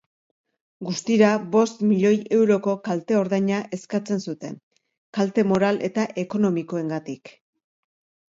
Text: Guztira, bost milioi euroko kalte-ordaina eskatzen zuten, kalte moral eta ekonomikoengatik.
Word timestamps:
Guztira, 0.85 1.27
bost 1.55 1.83
milioi 1.89 2.13
euroko 2.37 2.73
kalte-ordaina 2.87 3.59
eskatzen 3.77 4.23
zuten, 4.31 4.57
kalte 5.19 5.45
moral 5.53 5.79
eta 5.91 6.07
ekonomikoengatik. 6.25 7.35